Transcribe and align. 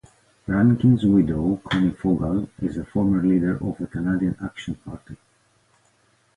Rankin's 0.47 1.05
widow, 1.05 1.57
Connie 1.57 1.91
Fogal, 1.91 2.49
is 2.59 2.73
the 2.77 2.83
former 2.85 3.21
leader 3.21 3.63
of 3.63 3.77
the 3.77 3.85
Canadian 3.85 4.35
Action 4.43 4.73
Party. 4.83 5.15